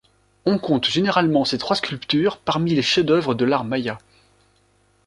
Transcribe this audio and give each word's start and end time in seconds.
On 0.47 0.57
compte 0.57 0.85
généralement 0.89 1.45
ces 1.45 1.59
trois 1.59 1.75
sculptures 1.75 2.37
parmi 2.39 2.73
les 2.73 2.81
chefs-d'œuvre 2.81 3.35
de 3.35 3.45
l'art 3.45 3.65
maya. 3.65 3.99